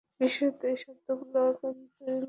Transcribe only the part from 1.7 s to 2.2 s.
মুনকার।